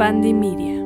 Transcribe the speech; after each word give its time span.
Pandemia. 0.00 0.82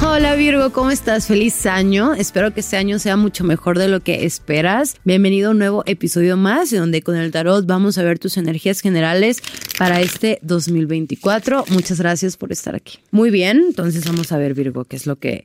Hola 0.00 0.34
Virgo, 0.34 0.72
¿cómo 0.72 0.90
estás? 0.90 1.26
Feliz 1.26 1.66
año. 1.66 2.14
Espero 2.14 2.54
que 2.54 2.60
este 2.60 2.78
año 2.78 2.98
sea 2.98 3.18
mucho 3.18 3.44
mejor 3.44 3.78
de 3.78 3.88
lo 3.88 4.00
que 4.00 4.24
esperas. 4.24 4.96
Bienvenido 5.04 5.48
a 5.48 5.50
un 5.50 5.58
nuevo 5.58 5.82
episodio 5.84 6.38
más, 6.38 6.70
donde 6.70 7.02
con 7.02 7.16
el 7.16 7.32
tarot 7.32 7.66
vamos 7.66 7.98
a 7.98 8.02
ver 8.02 8.18
tus 8.18 8.38
energías 8.38 8.80
generales 8.80 9.42
para 9.78 10.00
este 10.00 10.38
2024. 10.40 11.66
Muchas 11.68 12.00
gracias 12.00 12.38
por 12.38 12.50
estar 12.50 12.74
aquí. 12.74 12.98
Muy 13.10 13.28
bien, 13.28 13.62
entonces 13.68 14.06
vamos 14.06 14.32
a 14.32 14.38
ver 14.38 14.54
Virgo, 14.54 14.86
qué 14.86 14.96
es 14.96 15.06
lo 15.06 15.16
que 15.16 15.44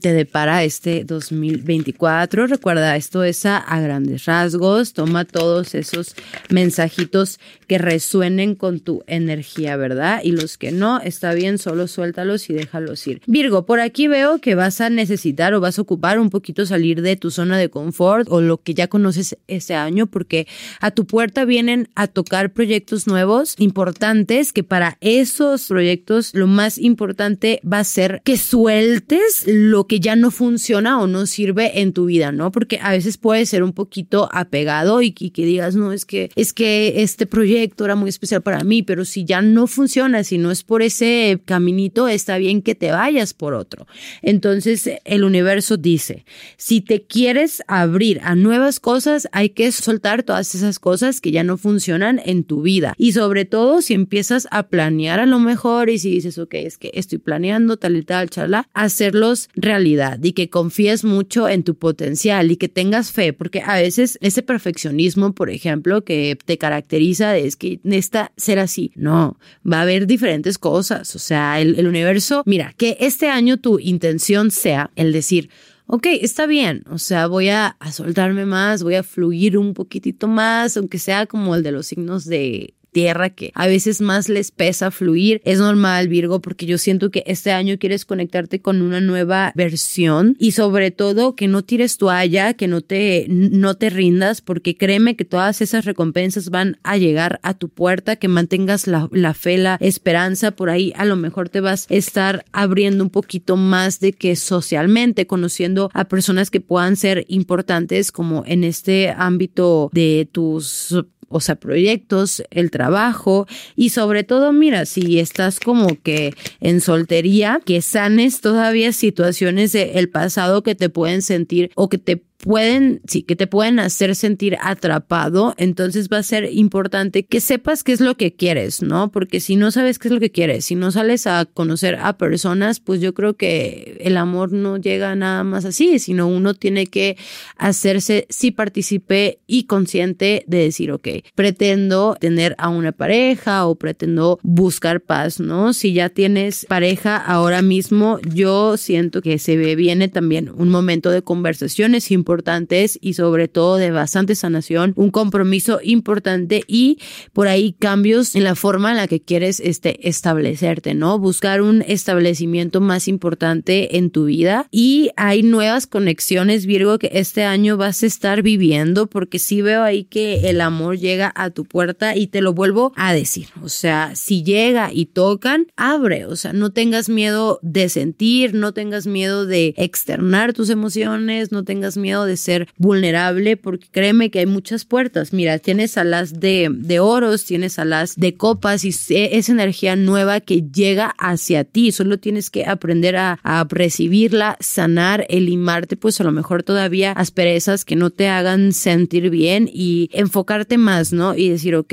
te 0.00 0.12
depara 0.12 0.64
este 0.64 1.04
2024. 1.04 2.46
Recuerda, 2.46 2.96
esto 2.96 3.22
es 3.22 3.44
a, 3.44 3.64
grandes 3.80 4.24
rasgos. 4.24 4.94
Toma 4.94 5.24
todos 5.24 5.74
esos 5.74 6.14
mensajitos 6.48 7.38
que 7.66 7.78
resuenen 7.78 8.54
con 8.54 8.80
tu 8.80 9.02
energía, 9.06 9.76
¿verdad? 9.76 10.20
Y 10.24 10.32
los 10.32 10.56
que 10.56 10.72
no, 10.72 11.00
está 11.00 11.34
bien, 11.34 11.58
solo 11.58 11.86
suéltalos 11.86 12.48
y 12.48 12.54
déjalos 12.54 13.06
ir. 13.06 13.20
Virgo, 13.26 13.66
por 13.66 13.80
aquí 13.80 14.08
veo 14.08 14.38
que 14.38 14.54
vas 14.54 14.80
a 14.80 14.88
necesitar 14.88 15.52
o 15.52 15.60
vas 15.60 15.78
a 15.78 15.82
ocupar 15.82 16.18
un 16.18 16.30
poquito 16.30 16.64
salir 16.64 17.02
de 17.02 17.16
tu 17.16 17.30
zona 17.30 17.58
de 17.58 17.68
confort 17.68 18.26
o 18.30 18.40
lo 18.40 18.62
que 18.62 18.74
ya 18.74 18.88
conoces 18.88 19.36
este 19.48 19.74
año, 19.74 20.06
porque 20.06 20.46
a 20.80 20.90
tu 20.90 21.06
puerta 21.06 21.44
vienen 21.44 21.88
a 21.94 22.06
tocar 22.06 22.52
proyectos 22.52 23.06
nuevos, 23.06 23.54
importantes, 23.58 24.52
que 24.52 24.64
para 24.64 24.96
esos 25.00 25.66
proyectos 25.66 26.34
lo 26.34 26.46
más 26.46 26.78
importante 26.78 27.60
va 27.70 27.80
a 27.80 27.84
ser 27.84 28.22
que 28.24 28.38
sueltes 28.38 29.44
lo 29.58 29.86
que 29.86 30.00
ya 30.00 30.16
no 30.16 30.30
funciona 30.30 31.00
o 31.00 31.06
no 31.06 31.26
sirve 31.26 31.80
en 31.80 31.92
tu 31.92 32.06
vida, 32.06 32.32
¿no? 32.32 32.52
Porque 32.52 32.78
a 32.80 32.92
veces 32.92 33.16
puede 33.16 33.44
ser 33.46 33.62
un 33.62 33.72
poquito 33.72 34.28
apegado 34.32 35.02
y, 35.02 35.12
que 35.12 35.44
digas, 35.44 35.74
no, 35.74 35.92
es 35.92 36.04
que, 36.04 36.30
es 36.36 36.52
que 36.52 37.02
este 37.02 37.26
proyecto 37.26 37.84
era 37.84 37.96
muy 37.96 38.08
especial 38.08 38.42
para 38.42 38.62
mí, 38.64 38.82
pero 38.82 39.04
si 39.04 39.24
ya 39.24 39.42
no 39.42 39.66
funciona, 39.66 40.24
si 40.24 40.38
no 40.38 40.50
es 40.50 40.62
por 40.62 40.82
ese 40.82 41.40
caminito, 41.44 42.08
está 42.08 42.38
bien 42.38 42.62
que 42.62 42.74
te 42.74 42.90
vayas 42.90 43.34
por 43.34 43.54
otro. 43.54 43.86
Entonces, 44.22 44.88
el 45.04 45.24
universo 45.24 45.76
dice, 45.76 46.24
si 46.56 46.80
te 46.80 47.02
quieres 47.02 47.62
abrir 47.66 48.20
a 48.22 48.34
nuevas 48.34 48.80
cosas, 48.80 49.28
hay 49.32 49.50
que 49.50 49.72
soltar 49.72 50.22
todas 50.22 50.54
esas 50.54 50.78
cosas 50.78 51.20
que 51.20 51.32
ya 51.32 51.42
no 51.42 51.56
funcionan 51.56 52.20
en 52.24 52.44
tu 52.44 52.62
vida. 52.62 52.94
Y 52.96 53.12
sobre 53.12 53.44
todo, 53.44 53.82
si 53.82 53.94
empiezas 53.94 54.46
a 54.50 54.68
planear 54.68 55.20
a 55.20 55.26
lo 55.26 55.38
mejor 55.38 55.90
y 55.90 55.98
si 55.98 56.10
dices, 56.10 56.38
ok, 56.38 56.54
es 56.54 56.78
que 56.78 56.90
estoy 56.94 57.18
planeando 57.18 57.76
tal 57.76 57.96
y 57.96 58.02
tal, 58.02 58.30
charla, 58.30 58.68
hacerlos 58.72 59.47
realidad 59.54 60.18
y 60.22 60.32
que 60.32 60.50
confíes 60.50 61.04
mucho 61.04 61.48
en 61.48 61.62
tu 61.62 61.74
potencial 61.74 62.50
y 62.50 62.56
que 62.56 62.68
tengas 62.68 63.12
fe, 63.12 63.32
porque 63.32 63.62
a 63.64 63.76
veces 63.76 64.18
ese 64.20 64.42
perfeccionismo, 64.42 65.34
por 65.34 65.50
ejemplo, 65.50 66.04
que 66.04 66.38
te 66.44 66.58
caracteriza 66.58 67.36
es 67.36 67.56
que 67.56 67.80
necesita 67.82 68.32
ser 68.36 68.58
así. 68.58 68.92
No, 68.94 69.38
va 69.70 69.78
a 69.78 69.82
haber 69.82 70.06
diferentes 70.06 70.58
cosas. 70.58 71.14
O 71.16 71.18
sea, 71.18 71.60
el, 71.60 71.86
universo, 71.86 72.42
mira, 72.46 72.74
que 72.76 72.96
este 73.00 73.28
año 73.28 73.56
tu 73.58 73.78
intención 73.78 74.50
sea 74.50 74.90
el 74.96 75.12
decir, 75.12 75.50
ok, 75.86 76.06
está 76.20 76.46
bien, 76.46 76.84
o 76.90 76.98
sea, 76.98 77.26
voy 77.26 77.48
a, 77.48 77.76
a, 77.80 77.92
soltarme 77.92 78.44
más, 78.44 78.82
voy 78.82 78.96
a 78.96 79.02
fluir 79.02 79.56
un 79.56 79.72
poquitito 79.72 80.28
más, 80.28 80.76
aunque 80.76 80.98
sea 80.98 81.26
como 81.26 81.54
el 81.54 81.62
de 81.62 81.72
los 81.72 81.86
signos 81.86 82.26
de 82.26 82.74
tierra 82.92 83.30
que 83.30 83.52
a 83.54 83.66
veces 83.66 84.00
más 84.00 84.28
les 84.28 84.50
pesa 84.50 84.90
fluir. 84.90 85.40
Es 85.44 85.58
normal, 85.58 86.08
Virgo, 86.08 86.40
porque 86.40 86.66
yo 86.66 86.78
siento 86.78 87.10
que 87.10 87.24
este 87.26 87.52
año 87.52 87.78
quieres 87.78 88.04
conectarte 88.04 88.60
con 88.60 88.82
una 88.82 89.00
nueva 89.00 89.52
versión 89.54 90.36
y 90.38 90.52
sobre 90.52 90.90
todo 90.90 91.34
que 91.34 91.48
no 91.48 91.62
tires 91.62 91.98
toalla, 91.98 92.54
que 92.54 92.68
no 92.68 92.80
te, 92.80 93.26
no 93.28 93.74
te 93.76 93.90
rindas, 93.90 94.40
porque 94.40 94.76
créeme 94.76 95.16
que 95.16 95.24
todas 95.24 95.60
esas 95.60 95.84
recompensas 95.84 96.50
van 96.50 96.78
a 96.82 96.96
llegar 96.96 97.40
a 97.42 97.54
tu 97.54 97.68
puerta, 97.68 98.16
que 98.16 98.28
mantengas 98.28 98.86
la, 98.86 99.08
la 99.12 99.34
fe, 99.34 99.58
la 99.58 99.76
esperanza, 99.80 100.52
por 100.52 100.70
ahí 100.70 100.92
a 100.96 101.04
lo 101.04 101.16
mejor 101.16 101.48
te 101.48 101.60
vas 101.60 101.86
a 101.90 101.94
estar 101.94 102.44
abriendo 102.52 103.04
un 103.04 103.10
poquito 103.10 103.56
más 103.56 104.00
de 104.00 104.12
que 104.12 104.36
socialmente, 104.36 105.26
conociendo 105.26 105.90
a 105.94 106.06
personas 106.06 106.50
que 106.50 106.60
puedan 106.60 106.96
ser 106.96 107.24
importantes 107.28 108.12
como 108.12 108.44
en 108.46 108.64
este 108.64 109.10
ámbito 109.10 109.90
de 109.92 110.28
tus 110.30 110.94
o 111.28 111.40
sea, 111.40 111.56
proyectos, 111.56 112.42
el 112.50 112.70
trabajo 112.70 113.46
y 113.76 113.90
sobre 113.90 114.24
todo, 114.24 114.52
mira, 114.52 114.86
si 114.86 115.18
estás 115.18 115.60
como 115.60 116.00
que 116.02 116.34
en 116.60 116.80
soltería, 116.80 117.60
que 117.64 117.82
sanes 117.82 118.40
todavía 118.40 118.92
situaciones 118.92 119.72
del 119.72 120.08
pasado 120.08 120.62
que 120.62 120.74
te 120.74 120.88
pueden 120.88 121.22
sentir 121.22 121.70
o 121.74 121.88
que 121.88 121.98
te 121.98 122.27
pueden, 122.38 123.00
sí, 123.06 123.22
que 123.22 123.36
te 123.36 123.46
pueden 123.46 123.80
hacer 123.80 124.14
sentir 124.14 124.56
atrapado, 124.62 125.54
entonces 125.58 126.08
va 126.08 126.18
a 126.18 126.22
ser 126.22 126.48
importante 126.52 127.24
que 127.24 127.40
sepas 127.40 127.82
qué 127.82 127.92
es 127.92 128.00
lo 128.00 128.16
que 128.16 128.34
quieres, 128.34 128.80
¿no? 128.80 129.10
Porque 129.10 129.40
si 129.40 129.56
no 129.56 129.70
sabes 129.70 129.98
qué 129.98 130.08
es 130.08 130.14
lo 130.14 130.20
que 130.20 130.30
quieres, 130.30 130.64
si 130.64 130.76
no 130.76 130.92
sales 130.92 131.26
a 131.26 131.46
conocer 131.46 131.96
a 131.96 132.16
personas, 132.16 132.78
pues 132.78 133.00
yo 133.00 133.12
creo 133.12 133.34
que 133.34 133.98
el 134.00 134.16
amor 134.16 134.52
no 134.52 134.76
llega 134.76 135.14
nada 135.16 135.42
más 135.42 135.64
así, 135.64 135.98
sino 135.98 136.28
uno 136.28 136.54
tiene 136.54 136.86
que 136.86 137.16
hacerse 137.56 138.26
sí 138.28 138.52
partícipe 138.52 139.40
y 139.46 139.64
consciente 139.64 140.44
de 140.46 140.58
decir, 140.58 140.92
ok, 140.92 141.08
pretendo 141.34 142.16
tener 142.20 142.54
a 142.58 142.68
una 142.68 142.92
pareja 142.92 143.66
o 143.66 143.74
pretendo 143.74 144.38
buscar 144.42 145.00
paz, 145.00 145.40
¿no? 145.40 145.72
Si 145.72 145.92
ya 145.92 146.08
tienes 146.08 146.66
pareja 146.66 147.16
ahora 147.16 147.62
mismo, 147.62 148.20
yo 148.32 148.76
siento 148.76 149.22
que 149.22 149.38
se 149.38 149.56
viene 149.74 150.08
también 150.08 150.50
un 150.54 150.68
momento 150.68 151.10
de 151.10 151.22
conversaciones 151.22 152.12
importantes 152.12 152.27
importantes 152.28 152.98
y 153.00 153.14
sobre 153.14 153.48
todo 153.48 153.78
de 153.78 153.90
bastante 153.90 154.34
sanación, 154.34 154.92
un 154.96 155.10
compromiso 155.10 155.80
importante 155.82 156.62
y 156.66 156.98
por 157.32 157.48
ahí 157.48 157.72
cambios 157.72 158.36
en 158.36 158.44
la 158.44 158.54
forma 158.54 158.90
en 158.90 158.98
la 158.98 159.08
que 159.08 159.20
quieres 159.20 159.60
este, 159.60 160.06
establecerte, 160.06 160.92
¿no? 160.92 161.18
Buscar 161.18 161.62
un 161.62 161.82
establecimiento 161.86 162.82
más 162.82 163.08
importante 163.08 163.96
en 163.96 164.10
tu 164.10 164.26
vida 164.26 164.66
y 164.70 165.08
hay 165.16 165.42
nuevas 165.42 165.86
conexiones, 165.86 166.66
Virgo, 166.66 166.98
que 166.98 167.10
este 167.14 167.44
año 167.44 167.78
vas 167.78 168.02
a 168.02 168.06
estar 168.06 168.42
viviendo 168.42 169.06
porque 169.06 169.38
sí 169.38 169.62
veo 169.62 169.82
ahí 169.82 170.04
que 170.04 170.50
el 170.50 170.60
amor 170.60 170.98
llega 170.98 171.32
a 171.34 171.48
tu 171.48 171.64
puerta 171.64 172.14
y 172.14 172.26
te 172.26 172.42
lo 172.42 172.52
vuelvo 172.52 172.92
a 172.96 173.14
decir, 173.14 173.46
o 173.62 173.70
sea, 173.70 174.14
si 174.14 174.42
llega 174.42 174.90
y 174.92 175.06
tocan, 175.06 175.68
abre, 175.76 176.26
o 176.26 176.36
sea, 176.36 176.52
no 176.52 176.72
tengas 176.72 177.08
miedo 177.08 177.58
de 177.62 177.88
sentir, 177.88 178.52
no 178.52 178.74
tengas 178.74 179.06
miedo 179.06 179.46
de 179.46 179.72
externar 179.78 180.52
tus 180.52 180.68
emociones, 180.68 181.52
no 181.52 181.64
tengas 181.64 181.96
miedo 181.96 182.17
de 182.24 182.36
ser 182.36 182.68
vulnerable, 182.76 183.56
porque 183.56 183.86
créeme 183.90 184.30
que 184.30 184.40
hay 184.40 184.46
muchas 184.46 184.84
puertas. 184.84 185.32
Mira, 185.32 185.58
tienes 185.58 185.96
alas 185.98 186.40
de, 186.40 186.68
de 186.72 187.00
oros, 187.00 187.44
tienes 187.44 187.78
alas 187.78 188.14
de 188.16 188.34
copas 188.34 188.84
y 188.84 188.88
es 188.88 189.48
energía 189.48 189.96
nueva 189.96 190.40
que 190.40 190.62
llega 190.62 191.14
hacia 191.18 191.64
ti. 191.64 191.92
Solo 191.92 192.18
tienes 192.18 192.50
que 192.50 192.66
aprender 192.66 193.16
a, 193.16 193.38
a 193.42 193.66
recibirla, 193.68 194.56
sanar, 194.60 195.26
elimarte, 195.28 195.96
pues 195.96 196.20
a 196.20 196.24
lo 196.24 196.32
mejor 196.32 196.62
todavía 196.62 197.12
asperezas 197.12 197.84
que 197.84 197.96
no 197.96 198.10
te 198.10 198.28
hagan 198.28 198.72
sentir 198.72 199.30
bien 199.30 199.68
y 199.72 200.10
enfocarte 200.12 200.78
más, 200.78 201.12
¿no? 201.12 201.34
Y 201.34 201.50
decir, 201.50 201.74
ok, 201.76 201.92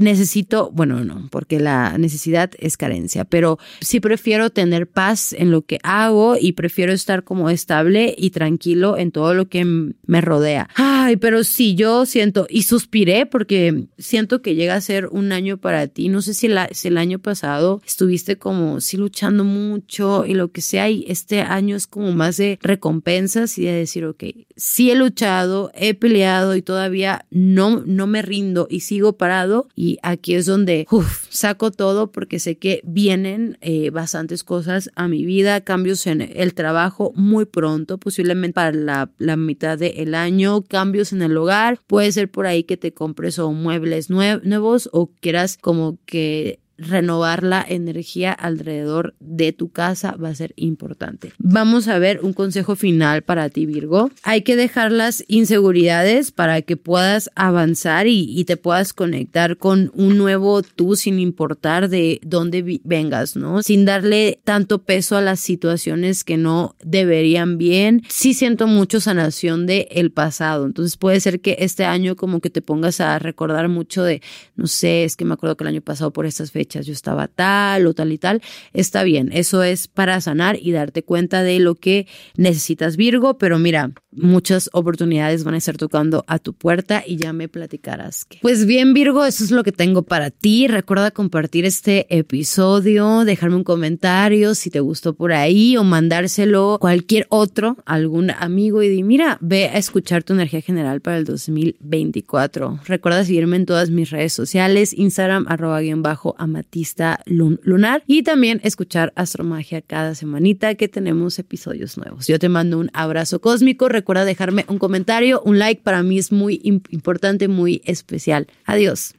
necesito, 0.00 0.70
bueno, 0.72 1.04
no, 1.04 1.28
porque 1.30 1.60
la 1.60 1.98
necesidad 1.98 2.50
es 2.58 2.76
carencia, 2.76 3.24
pero 3.24 3.58
sí 3.80 4.00
prefiero 4.00 4.50
tener 4.50 4.86
paz 4.88 5.32
en 5.32 5.50
lo 5.50 5.62
que 5.62 5.78
hago 5.82 6.36
y 6.40 6.52
prefiero 6.52 6.92
estar 6.92 7.24
como 7.24 7.50
estable 7.50 8.14
y 8.16 8.30
tranquilo 8.30 8.96
en 8.96 9.10
todo 9.12 9.34
lo 9.34 9.48
que 9.48 9.64
me 9.64 10.20
rodea. 10.20 10.68
Ay, 10.74 11.16
pero 11.16 11.44
sí, 11.44 11.74
yo 11.74 12.06
siento 12.06 12.46
y 12.48 12.62
suspiré 12.62 13.26
porque 13.26 13.86
siento 13.98 14.42
que 14.42 14.54
llega 14.54 14.74
a 14.74 14.80
ser 14.80 15.06
un 15.06 15.32
año 15.32 15.58
para 15.58 15.86
ti. 15.86 16.08
No 16.08 16.22
sé 16.22 16.34
si, 16.34 16.46
el 16.46 16.98
año 16.98 17.18
pasado 17.18 17.80
estuviste 17.86 18.36
como 18.36 18.80
sí 18.80 18.96
luchando 18.96 19.44
mucho 19.44 20.24
y 20.26 20.34
lo 20.34 20.52
que 20.52 20.60
sea 20.60 20.88
y 20.90 21.04
este 21.08 21.40
año 21.40 21.76
es 21.76 21.86
como 21.86 22.12
más 22.12 22.36
de 22.36 22.58
recompensas 22.62 23.58
y 23.58 23.64
de 23.64 23.72
decir, 23.72 24.04
ok, 24.04 24.24
sí 24.58 24.90
he 24.90 24.96
luchado, 24.96 25.70
he 25.72 25.94
peleado 25.94 26.56
y 26.56 26.62
todavía 26.62 27.24
no, 27.30 27.82
no 27.86 28.06
me 28.08 28.22
rindo 28.22 28.66
y 28.68 28.80
sigo 28.80 29.16
parado 29.16 29.68
y 29.76 29.98
aquí 30.02 30.34
es 30.34 30.46
donde 30.46 30.86
saco 31.30 31.70
todo 31.70 32.10
porque 32.10 32.40
sé 32.40 32.58
que 32.58 32.80
vienen 32.84 33.56
eh, 33.60 33.90
bastantes 33.90 34.42
cosas 34.42 34.90
a 34.96 35.06
mi 35.06 35.24
vida, 35.24 35.60
cambios 35.62 36.06
en 36.08 36.20
el 36.20 36.54
trabajo 36.54 37.12
muy 37.14 37.44
pronto, 37.44 37.98
posiblemente 37.98 38.54
para 38.54 38.72
la, 38.72 39.10
la 39.18 39.36
mitad 39.36 39.78
del 39.78 40.14
año, 40.14 40.62
cambios 40.62 41.12
en 41.12 41.22
el 41.22 41.36
hogar, 41.36 41.80
puede 41.86 42.10
ser 42.10 42.28
por 42.28 42.46
ahí 42.46 42.64
que 42.64 42.76
te 42.76 42.92
compres 42.92 43.38
o 43.38 43.52
muebles 43.52 44.10
nuevos 44.10 44.90
o 44.92 45.12
quieras 45.20 45.56
como 45.56 45.98
que 46.04 46.58
renovar 46.78 47.42
la 47.42 47.64
energía 47.68 48.32
alrededor 48.32 49.14
de 49.18 49.52
tu 49.52 49.70
casa 49.70 50.16
va 50.16 50.28
a 50.28 50.34
ser 50.34 50.54
importante. 50.56 51.32
Vamos 51.38 51.88
a 51.88 51.98
ver 51.98 52.20
un 52.22 52.32
consejo 52.32 52.76
final 52.76 53.22
para 53.22 53.50
ti, 53.50 53.66
Virgo. 53.66 54.10
Hay 54.22 54.42
que 54.42 54.56
dejar 54.56 54.92
las 54.92 55.24
inseguridades 55.26 56.30
para 56.30 56.62
que 56.62 56.76
puedas 56.76 57.30
avanzar 57.34 58.06
y, 58.06 58.38
te 58.48 58.56
puedas 58.56 58.94
conectar 58.94 59.58
con 59.58 59.90
un 59.94 60.16
nuevo 60.16 60.62
tú 60.62 60.96
sin 60.96 61.18
importar 61.18 61.88
de 61.88 62.20
dónde 62.22 62.80
vengas, 62.84 63.36
¿no? 63.36 63.62
Sin 63.62 63.84
darle 63.84 64.40
tanto 64.44 64.84
peso 64.84 65.16
a 65.16 65.20
las 65.20 65.40
situaciones 65.40 66.24
que 66.24 66.36
no 66.36 66.76
deberían 66.82 67.58
bien. 67.58 68.02
Sí 68.08 68.32
siento 68.32 68.66
mucho 68.68 69.00
sanación 69.00 69.66
de 69.66 69.88
el 69.90 70.12
pasado. 70.12 70.64
Entonces 70.64 70.96
puede 70.96 71.20
ser 71.20 71.40
que 71.40 71.56
este 71.58 71.84
año 71.84 72.16
como 72.16 72.40
que 72.40 72.48
te 72.48 72.62
pongas 72.62 73.00
a 73.00 73.18
recordar 73.18 73.68
mucho 73.68 74.04
de, 74.04 74.22
no 74.56 74.66
sé, 74.66 75.04
es 75.04 75.16
que 75.16 75.24
me 75.24 75.34
acuerdo 75.34 75.56
que 75.56 75.64
el 75.64 75.68
año 75.68 75.82
pasado 75.82 76.12
por 76.12 76.24
estas 76.24 76.52
fechas 76.52 76.67
yo 76.68 76.92
estaba 76.92 77.28
tal 77.28 77.86
o 77.86 77.94
tal 77.94 78.12
y 78.12 78.18
tal. 78.18 78.42
Está 78.72 79.02
bien, 79.02 79.30
eso 79.32 79.62
es 79.62 79.88
para 79.88 80.20
sanar 80.20 80.58
y 80.60 80.72
darte 80.72 81.02
cuenta 81.02 81.42
de 81.42 81.58
lo 81.58 81.74
que 81.74 82.06
necesitas 82.36 82.96
Virgo, 82.96 83.38
pero 83.38 83.58
mira, 83.58 83.92
muchas 84.10 84.70
oportunidades 84.72 85.44
van 85.44 85.54
a 85.54 85.58
estar 85.58 85.76
tocando 85.76 86.24
a 86.26 86.38
tu 86.38 86.52
puerta 86.52 87.02
y 87.06 87.16
ya 87.16 87.32
me 87.32 87.48
platicarás. 87.48 88.24
Que... 88.24 88.38
Pues 88.42 88.66
bien 88.66 88.94
Virgo, 88.94 89.24
eso 89.24 89.44
es 89.44 89.50
lo 89.50 89.64
que 89.64 89.72
tengo 89.72 90.02
para 90.02 90.30
ti. 90.30 90.66
Recuerda 90.68 91.10
compartir 91.10 91.64
este 91.64 92.06
episodio, 92.16 93.24
dejarme 93.24 93.56
un 93.56 93.64
comentario 93.64 94.54
si 94.54 94.70
te 94.70 94.80
gustó 94.80 95.14
por 95.14 95.32
ahí 95.32 95.76
o 95.76 95.84
mandárselo 95.84 96.78
cualquier 96.80 97.26
otro, 97.30 97.76
algún 97.86 98.30
amigo 98.30 98.82
y 98.82 98.88
di, 98.88 99.02
mira, 99.02 99.38
ve 99.40 99.66
a 99.66 99.78
escuchar 99.78 100.22
tu 100.24 100.32
energía 100.32 100.60
general 100.60 101.00
para 101.00 101.18
el 101.18 101.24
2024. 101.24 102.80
Recuerda 102.86 103.24
seguirme 103.24 103.56
en 103.56 103.66
todas 103.66 103.90
mis 103.90 104.10
redes 104.10 104.32
sociales, 104.32 104.92
Instagram, 104.92 105.46
arroba 105.48 105.80
guion 105.80 106.02
bajo 106.02 106.34
amatista 106.58 107.20
lunar 107.26 108.02
y 108.06 108.22
también 108.22 108.60
escuchar 108.64 109.12
Astromagia 109.16 109.80
cada 109.80 110.14
semanita 110.14 110.74
que 110.74 110.88
tenemos 110.88 111.38
episodios 111.38 111.96
nuevos. 111.96 112.26
Yo 112.26 112.38
te 112.38 112.48
mando 112.48 112.78
un 112.78 112.90
abrazo 112.92 113.40
cósmico. 113.40 113.88
Recuerda 113.88 114.24
dejarme 114.24 114.64
un 114.68 114.78
comentario, 114.78 115.40
un 115.44 115.58
like. 115.58 115.82
Para 115.82 116.02
mí 116.02 116.18
es 116.18 116.32
muy 116.32 116.60
importante, 116.64 117.48
muy 117.48 117.80
especial. 117.84 118.48
Adiós. 118.64 119.14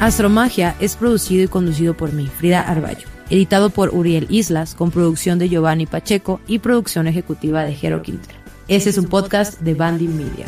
Astromagia 0.00 0.74
es 0.80 0.96
producido 0.96 1.44
y 1.44 1.48
conducido 1.48 1.96
por 1.96 2.12
mí, 2.12 2.26
Frida 2.26 2.60
Arballo. 2.60 3.06
Editado 3.30 3.70
por 3.70 3.94
Uriel 3.94 4.26
Islas, 4.30 4.74
con 4.74 4.90
producción 4.90 5.38
de 5.38 5.48
Giovanni 5.48 5.86
Pacheco 5.86 6.40
y 6.48 6.58
producción 6.58 7.06
ejecutiva 7.06 7.64
de 7.64 7.74
Jero 7.74 8.02
Quinter. 8.02 8.34
Ese 8.66 8.90
es 8.90 8.98
un 8.98 9.06
podcast 9.06 9.60
de 9.60 9.74
Bandy 9.74 10.08
Media. 10.08 10.46